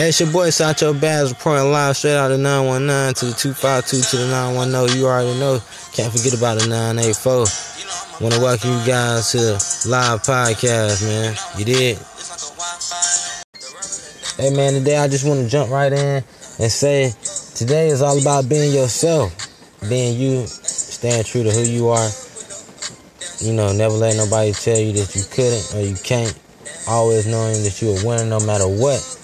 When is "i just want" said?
14.96-15.44